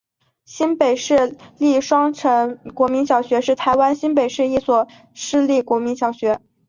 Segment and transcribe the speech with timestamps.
[0.45, 6.39] 新北市立双城国民小学是台湾新北市一所市立国民小学。